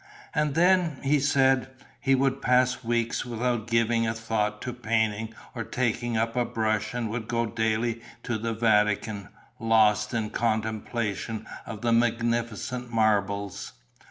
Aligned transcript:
And 0.33 0.55
then, 0.55 0.97
he 1.03 1.19
said, 1.19 1.69
he 1.99 2.15
would 2.15 2.41
pass 2.41 2.83
weeks 2.83 3.23
without 3.23 3.67
giving 3.67 4.07
a 4.07 4.15
thought 4.15 4.59
to 4.63 4.73
painting 4.73 5.31
or 5.53 5.63
taking 5.63 6.17
up 6.17 6.35
a 6.35 6.43
brush 6.43 6.95
and 6.95 7.07
would 7.11 7.27
go 7.27 7.45
daily 7.45 8.01
to 8.23 8.39
the 8.39 8.55
Vatican, 8.55 9.29
lost 9.59 10.11
in 10.11 10.31
contemplation 10.31 11.45
of 11.67 11.81
the 11.81 11.91
magnificent 11.93 12.89
marbles. 12.91 13.73